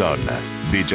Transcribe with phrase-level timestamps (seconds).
[0.00, 0.18] On,
[0.70, 0.94] DJ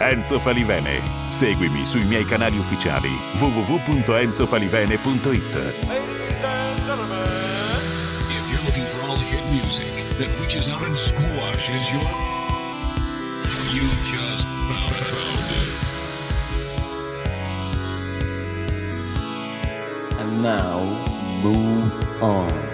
[0.00, 1.00] Enzo Falivene.
[1.30, 5.54] Seguimi sui miei canali ufficiali www.enzofalivene.it.
[5.88, 7.28] Ladies and gentlemen,
[8.28, 9.86] If you're looking for all the hit music
[10.18, 12.02] that reaches out and squashes your.
[13.72, 14.98] You just found it.
[20.20, 20.80] And now,
[21.42, 22.71] move on.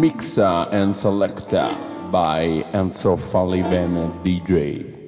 [0.00, 1.68] Mixer and Selector
[2.10, 4.99] by Enzo Falibene DJ.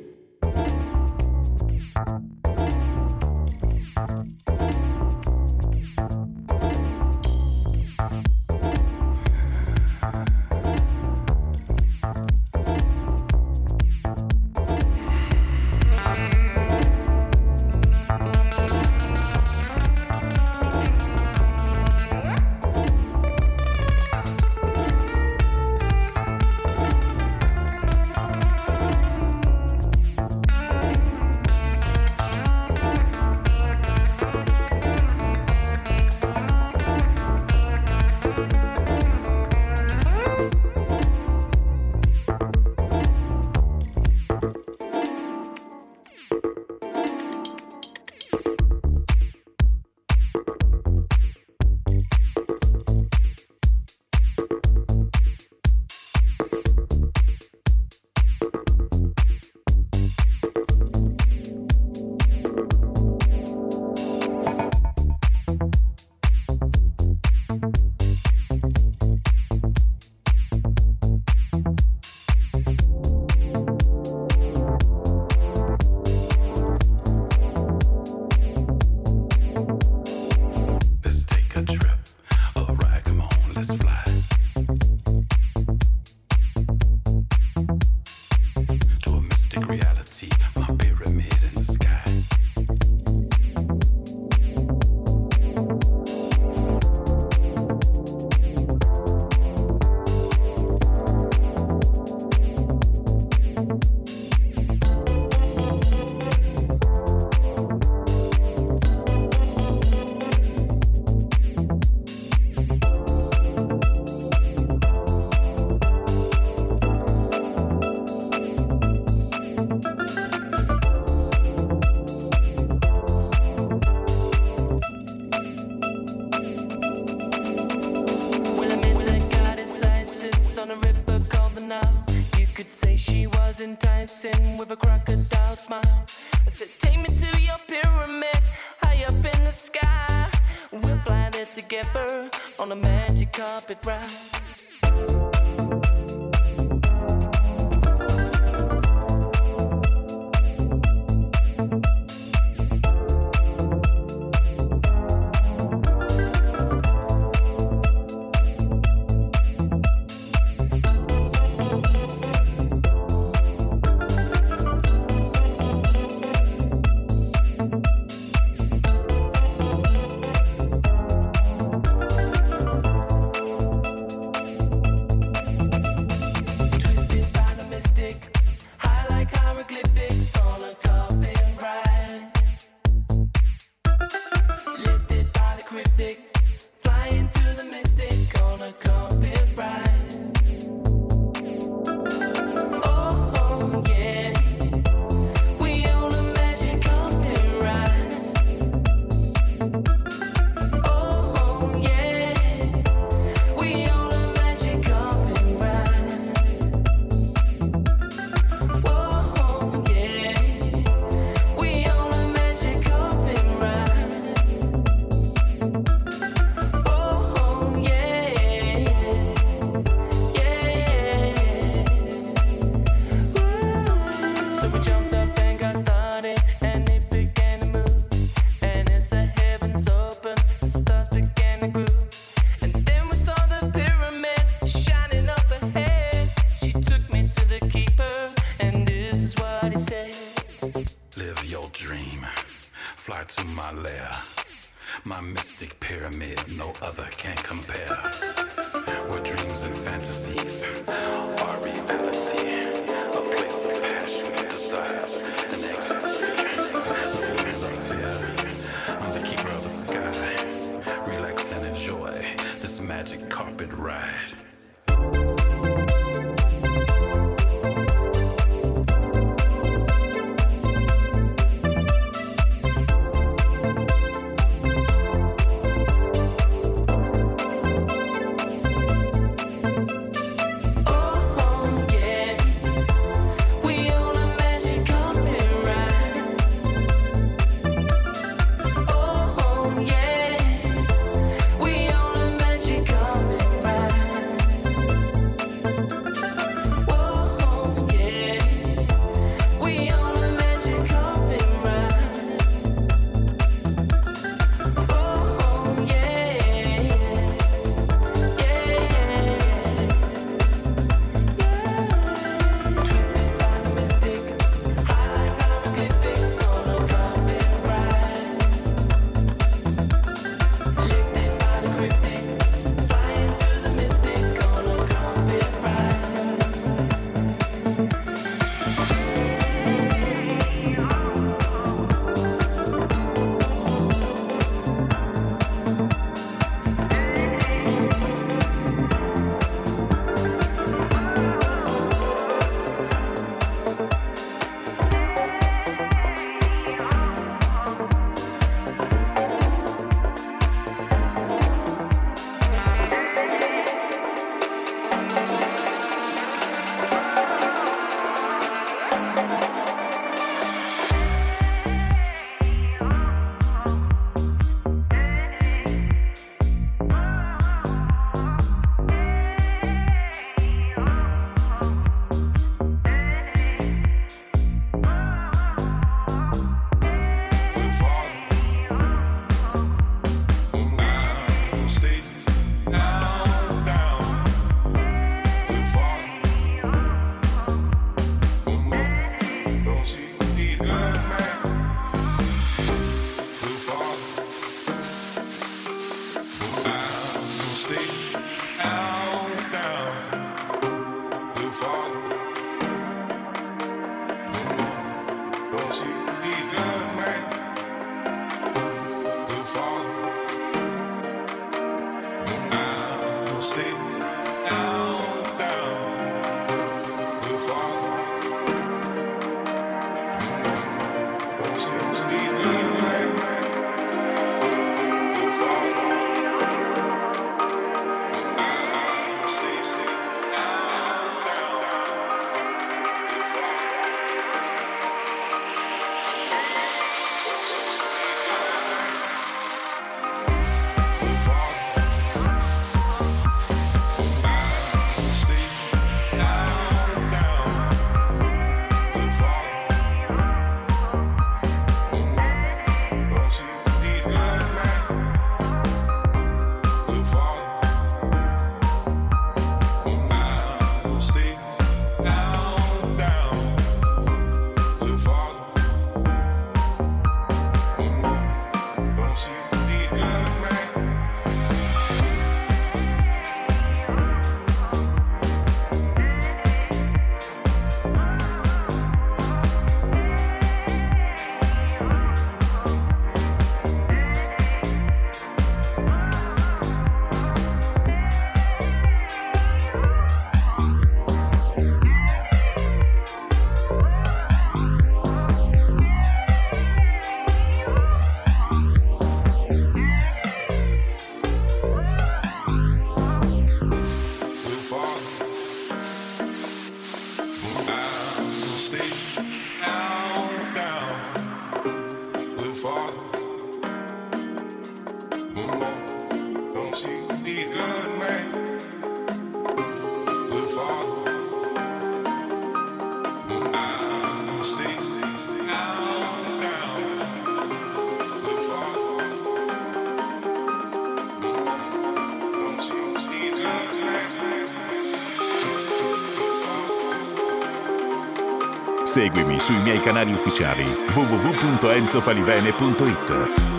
[538.93, 543.51] Seguimi sui miei canali ufficiali www.enzofalivene.it.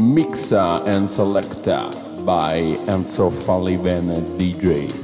[0.00, 1.88] Mixa and Selecta
[2.24, 5.03] by Enzo Falivene DJ.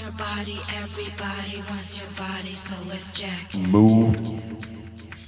[0.00, 3.54] your body, everybody wants your body, so let's jack.
[3.54, 4.16] Move.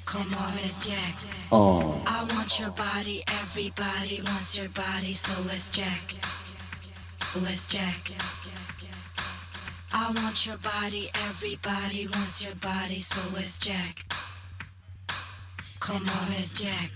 [0.05, 1.15] Come on, let's jack.
[1.53, 2.03] Oh.
[2.07, 6.15] I want your body, everybody wants your body, so let's jack.
[7.35, 8.13] Let's jack.
[9.93, 14.07] I want your body, everybody wants your body, so let's jack.
[15.81, 16.91] Come on, let's jack.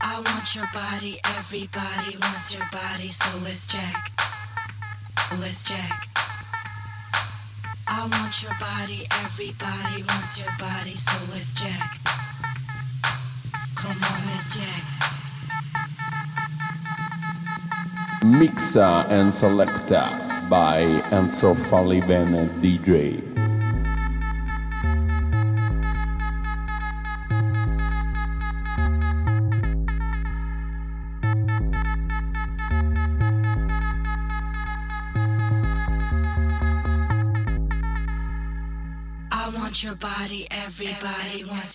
[0.00, 4.10] I want your body, everybody wants your body, so let's jack.
[5.40, 6.07] Let's jack.
[8.00, 11.82] I want your body, everybody wants your body, so let's check.
[13.74, 14.82] Come on, let's check.
[18.22, 23.37] Mixa and Selecta by Enzo Falivene DJ.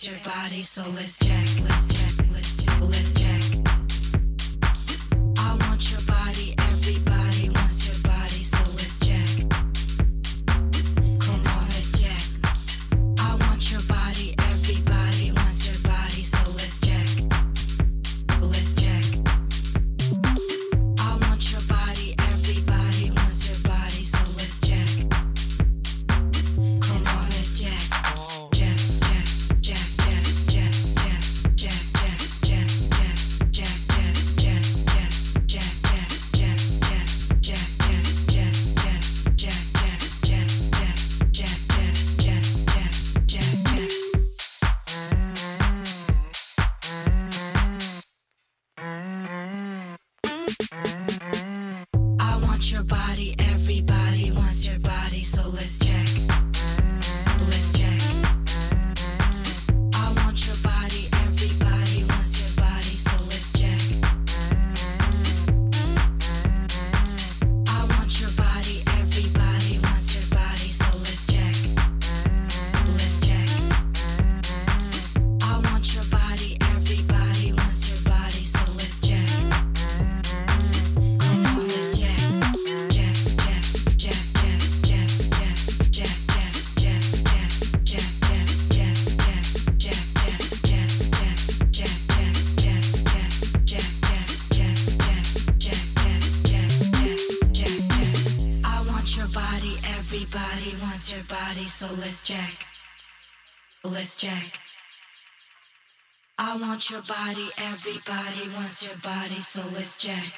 [0.06, 1.93] your body, so let's check, let's check.
[106.84, 110.34] want your body, everybody wants your body, so let's jack.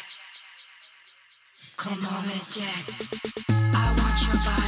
[1.77, 3.49] Come on, let's jack.
[3.75, 4.65] I want your body.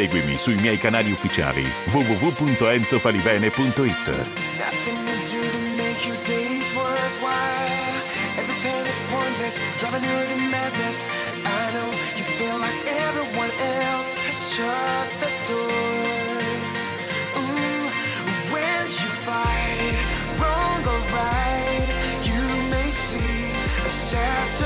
[0.00, 4.08] seguimi sui miei canali ufficiali www.enzofalivene.it.
[11.42, 13.50] I know you feel like everyone
[13.82, 14.14] else
[14.54, 16.40] shut the door.
[17.36, 17.90] Ooh,
[19.02, 19.96] you fight,
[20.40, 21.88] wrong or right,
[22.22, 23.52] you may see
[23.84, 24.62] a shaft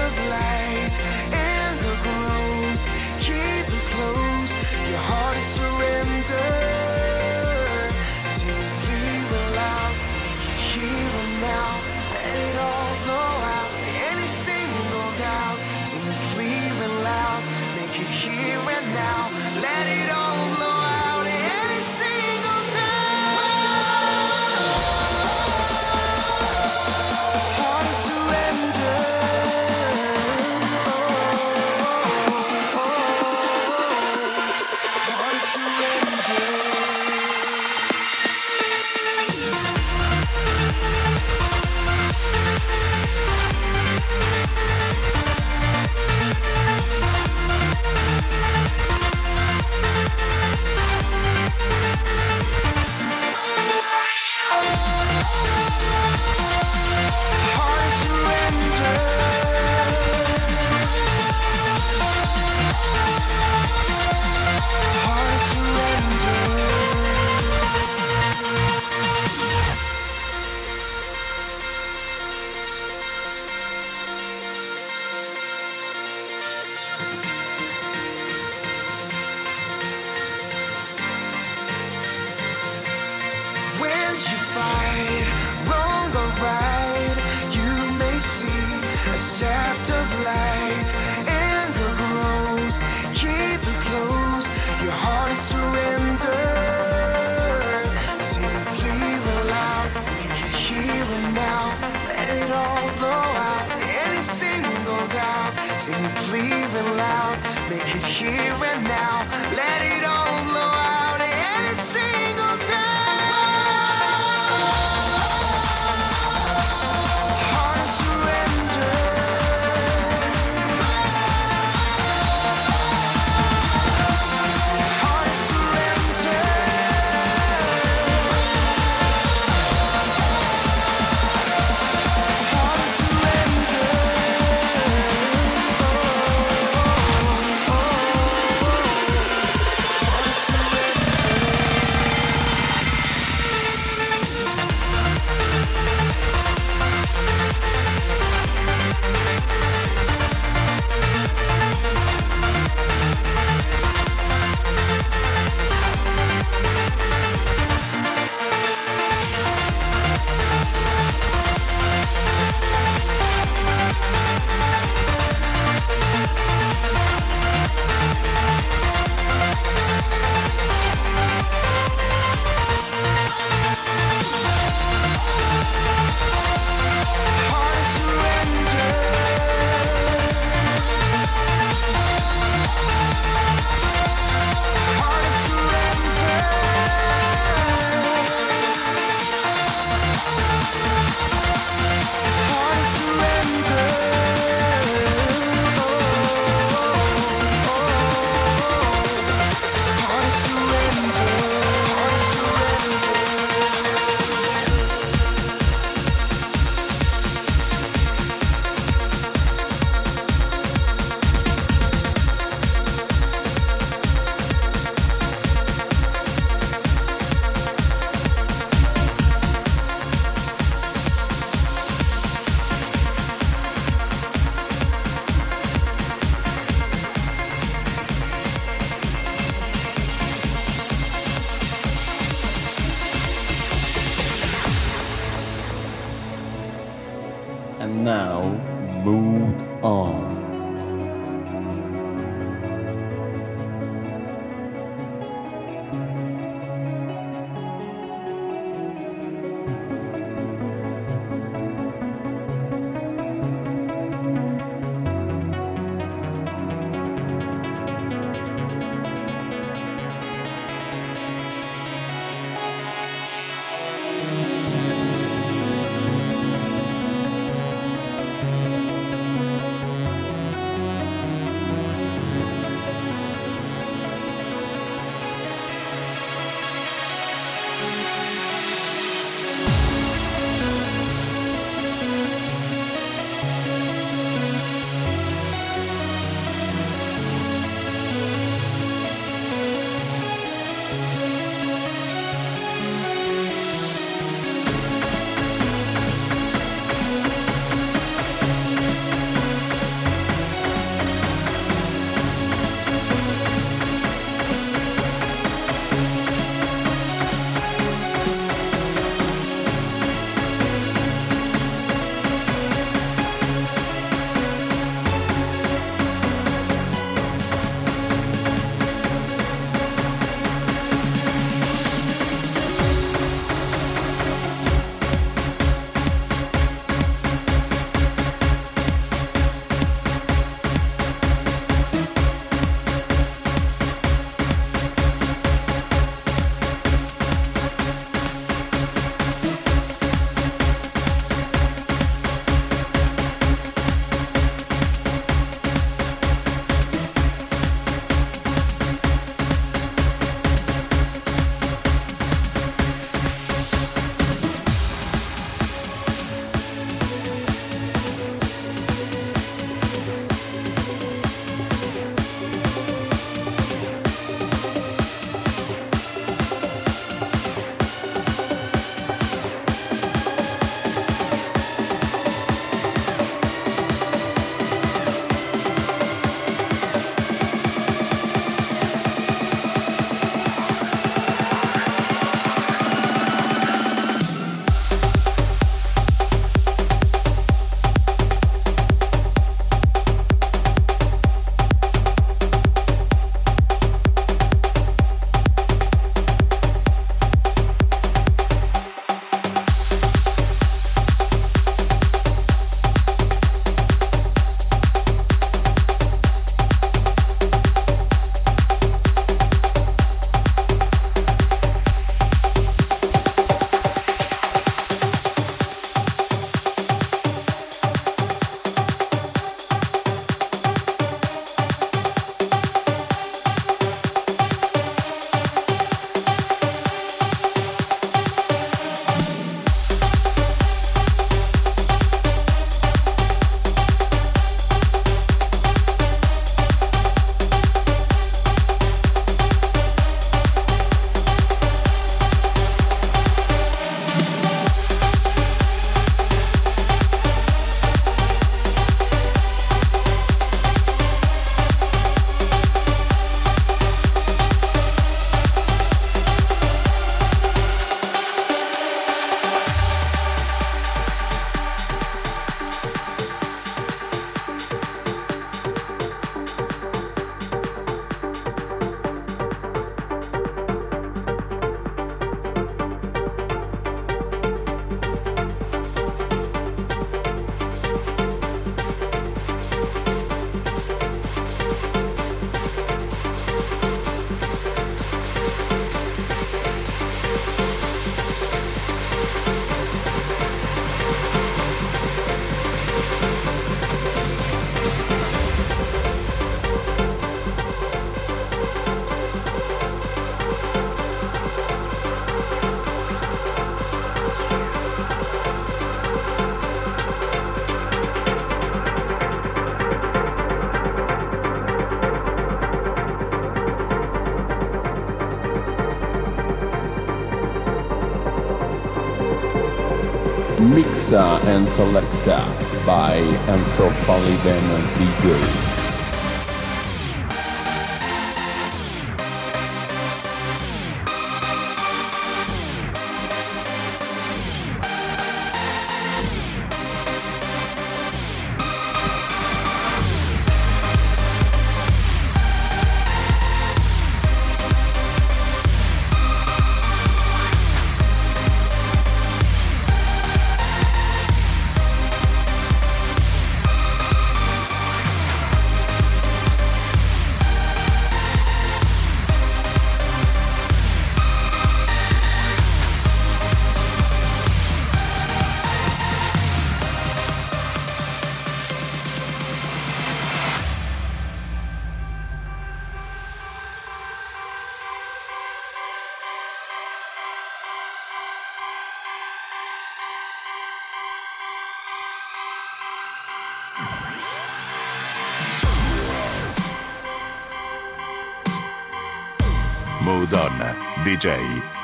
[521.14, 522.42] Pizza and Selecta
[522.84, 525.73] by Enzo Falliben and Igor.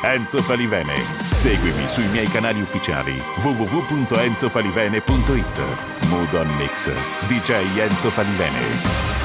[0.02, 0.94] Enzo Falivene.
[1.34, 5.60] Seguimi sui miei canali ufficiali www.enzofalivene.it.
[6.08, 6.90] Mood on Mix.
[7.28, 9.19] DJ Enzo Falivene.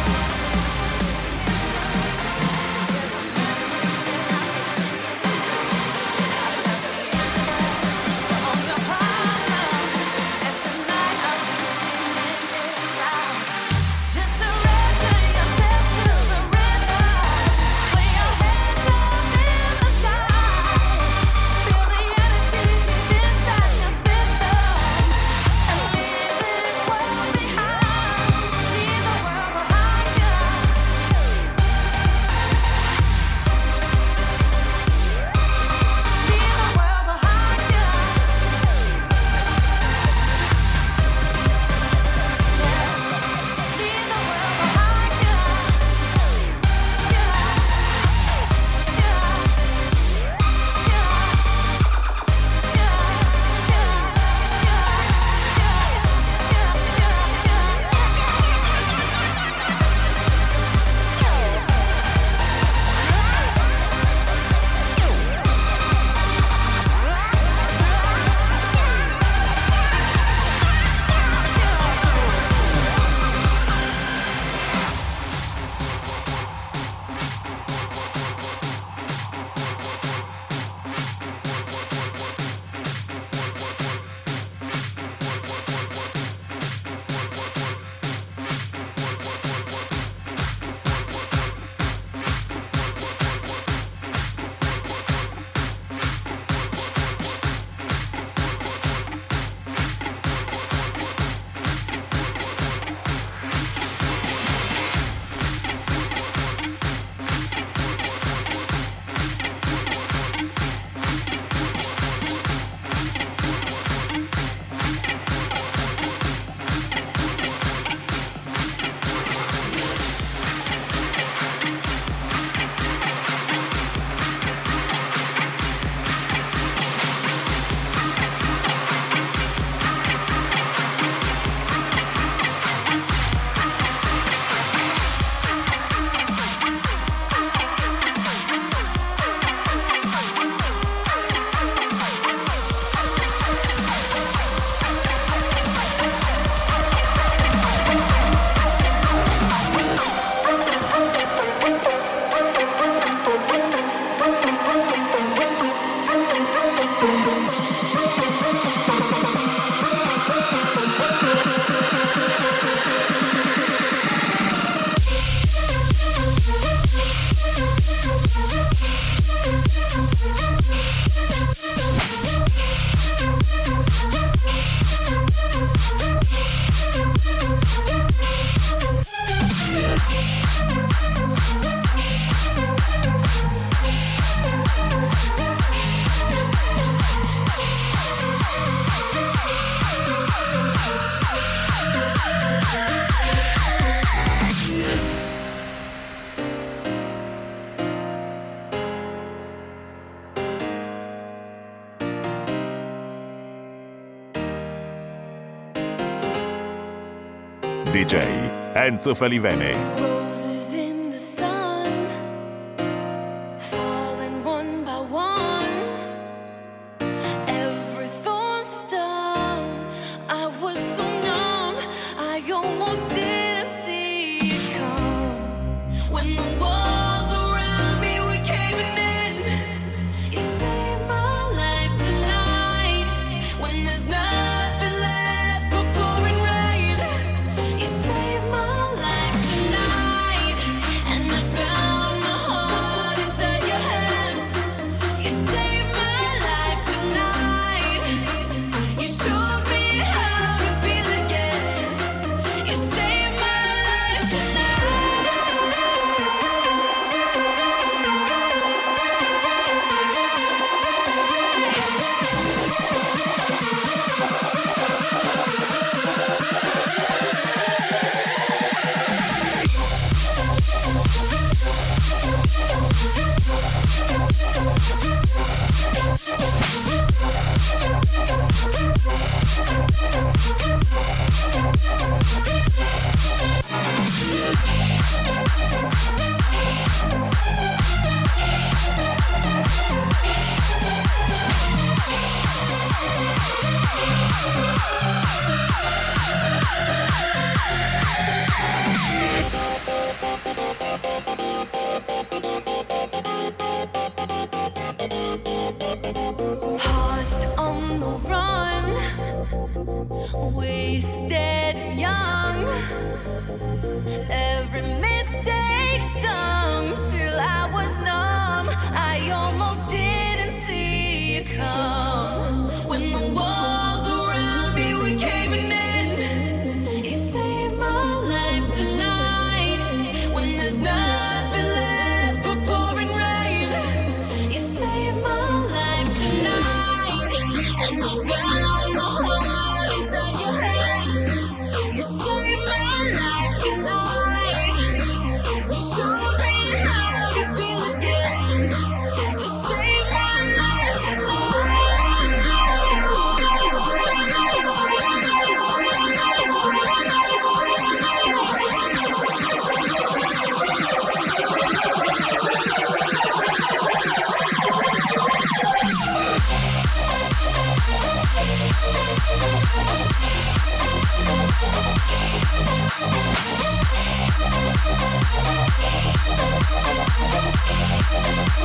[208.96, 210.14] Lorenzo Falivene.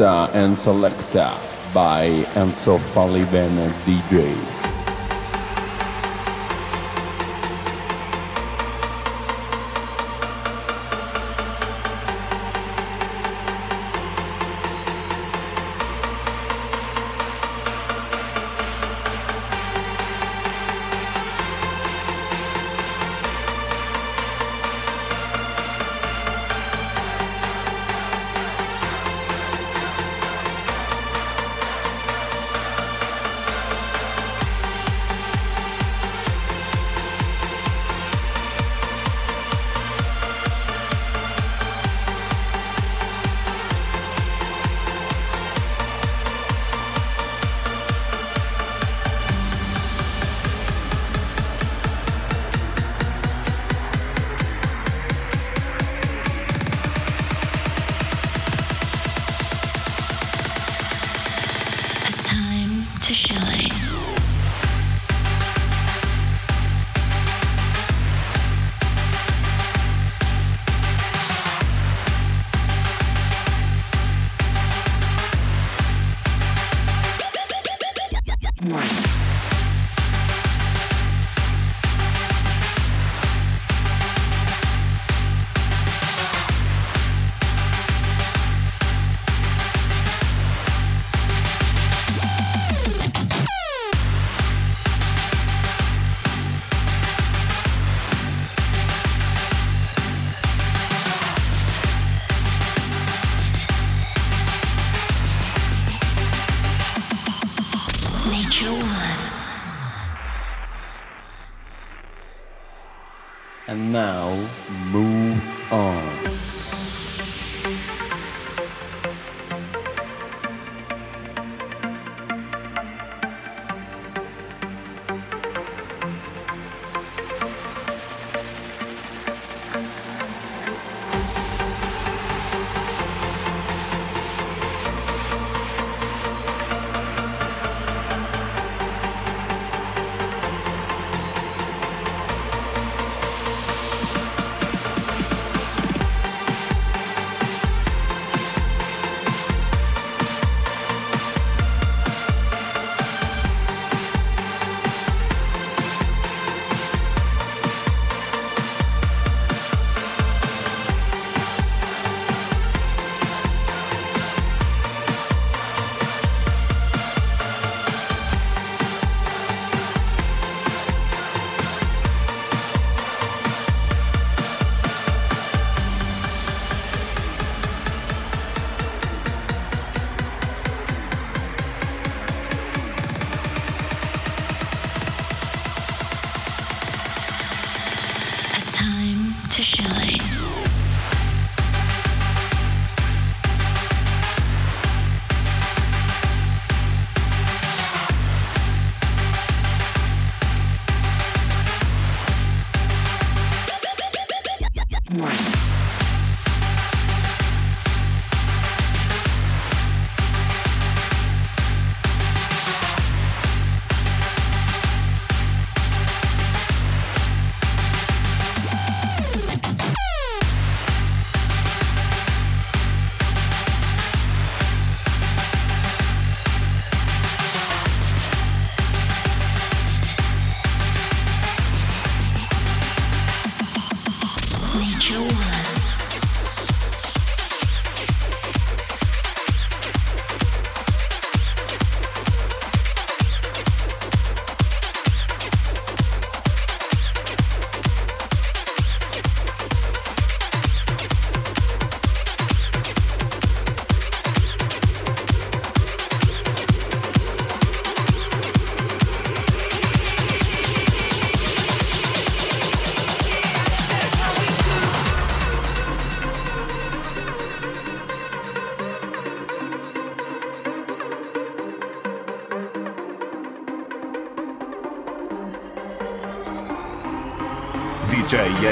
[0.00, 1.38] And Selecta
[1.74, 4.61] by Enzo Falliven DJ.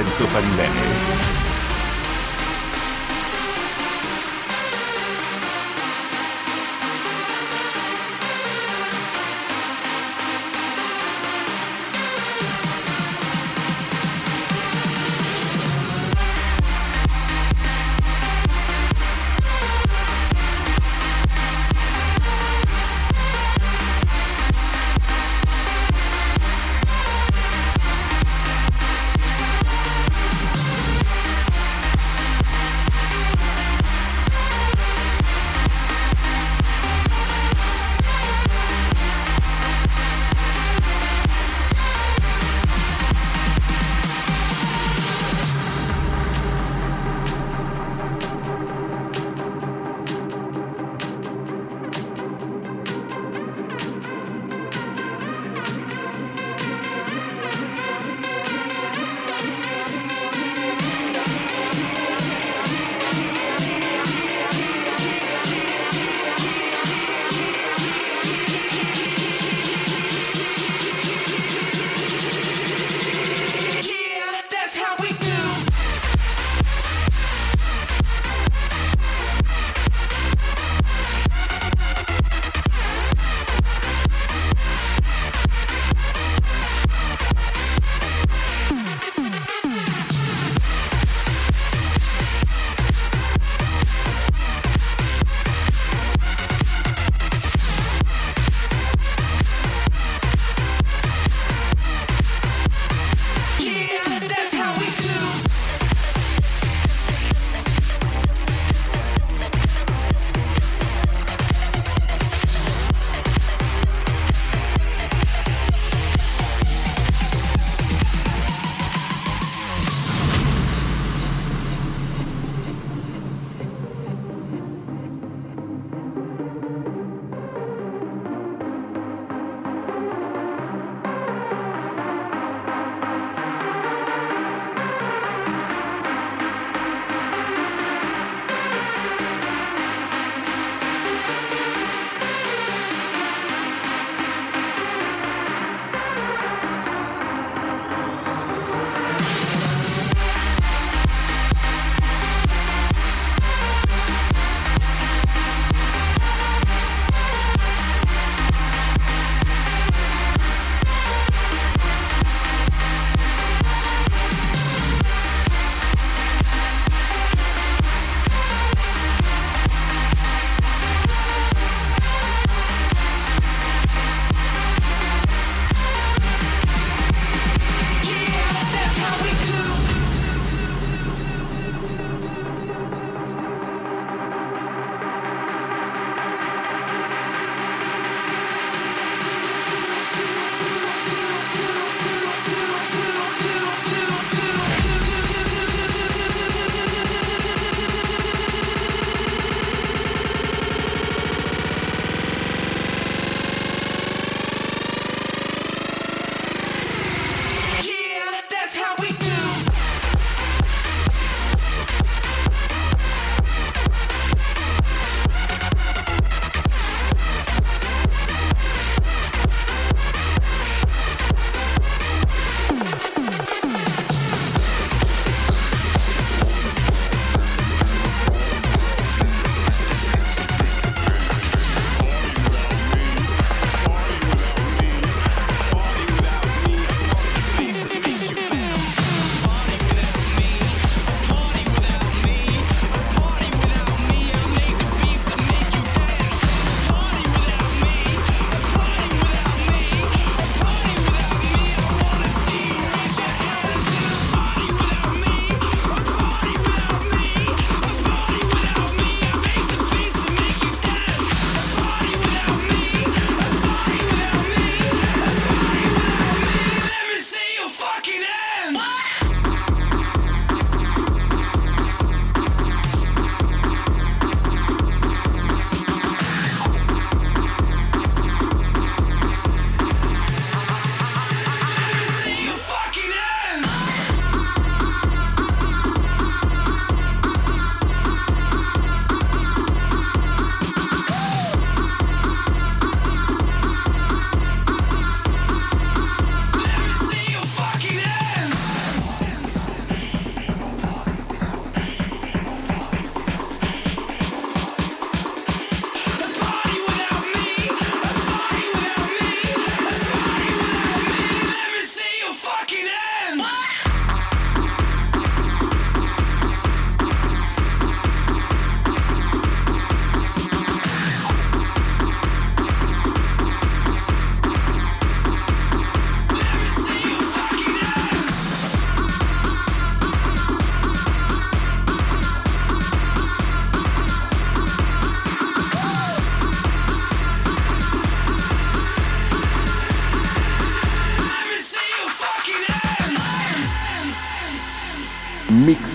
[0.00, 0.79] Serien zu vernennen.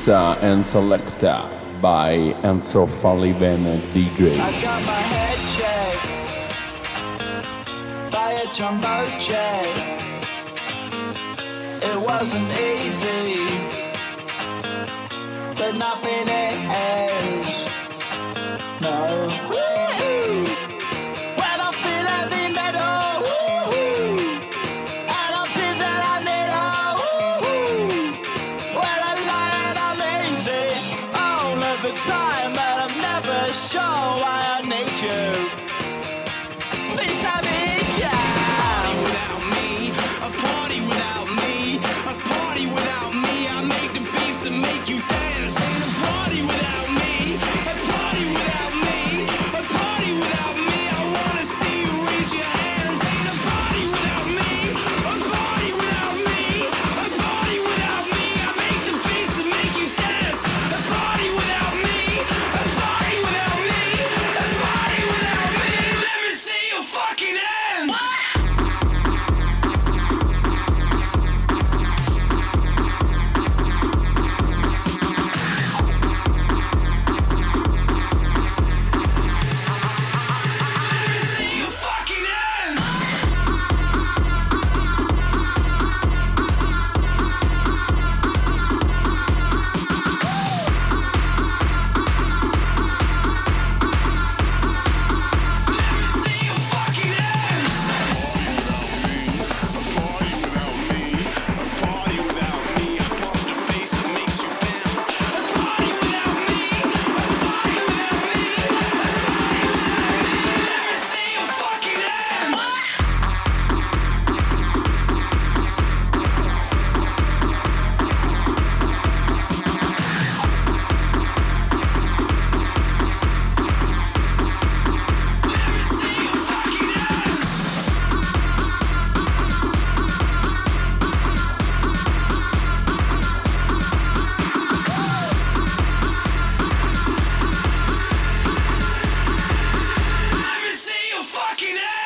[0.08, 1.50] And selecta
[1.82, 4.38] by Enzo Falivene DJ.
[4.40, 6.06] I got my head checked
[8.12, 9.08] by a jumbo.
[11.82, 13.40] It wasn't easy,
[15.58, 16.45] but nothing else.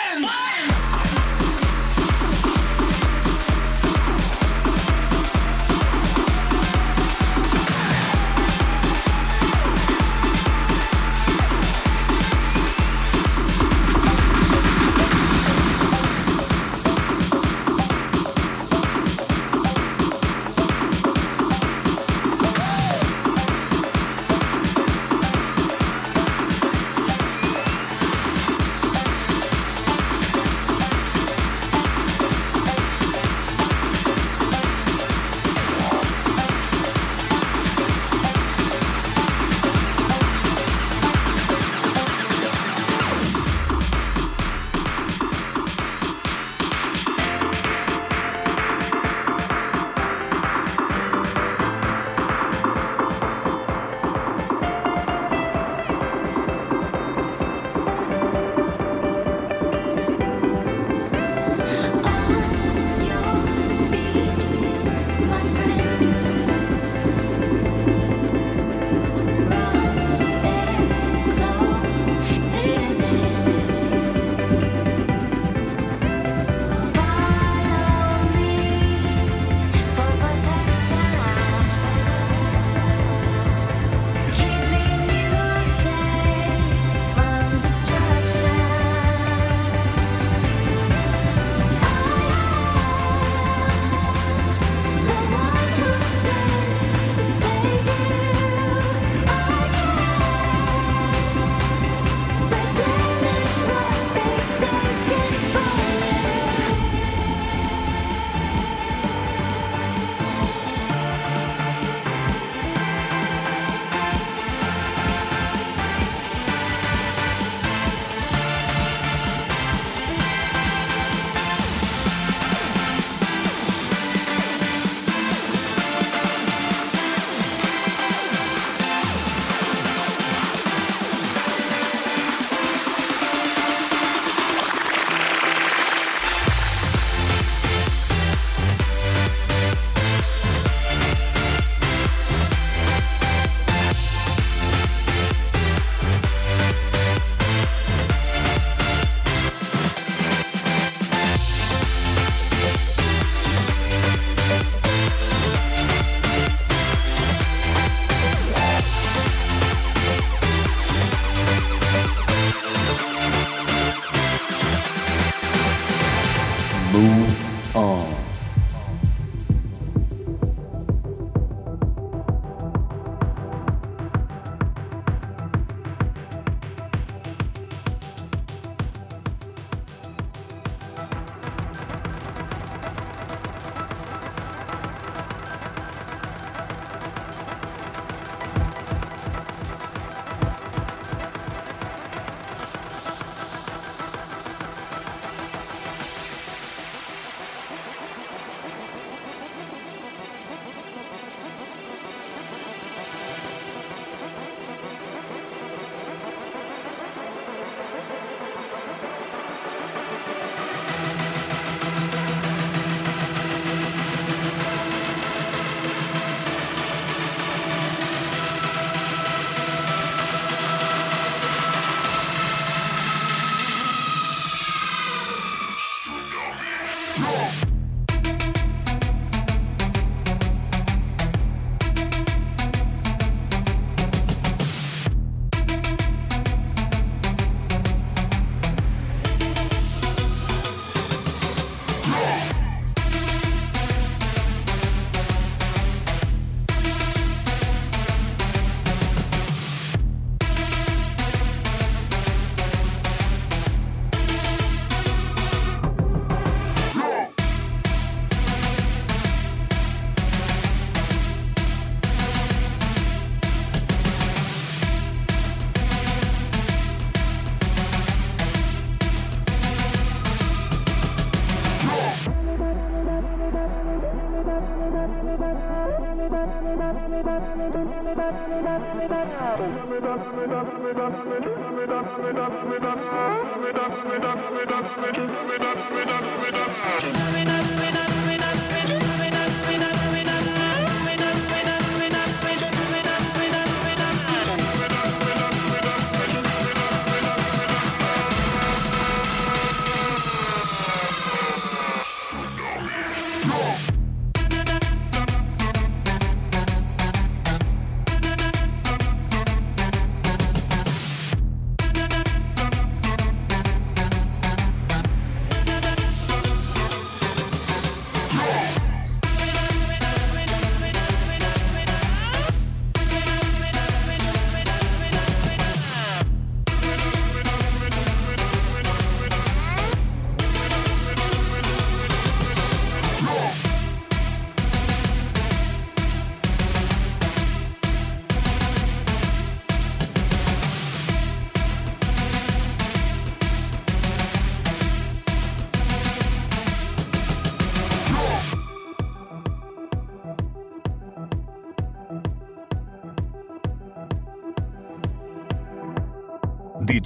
[0.10, 0.92] friends.
[0.92, 1.09] friends.